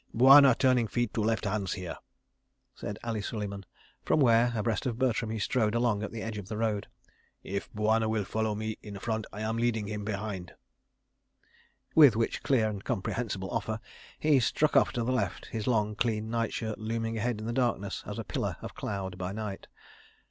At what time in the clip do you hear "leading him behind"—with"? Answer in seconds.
9.57-12.15